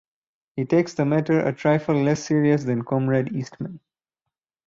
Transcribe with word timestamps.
He 0.55 0.65
takes 0.65 0.95
the 0.95 1.05
matter 1.05 1.39
a 1.41 1.53
trifle 1.53 1.93
less 1.93 2.25
serious 2.25 2.63
than 2.63 2.83
Comrade 2.83 3.33
Eastman. 3.35 3.79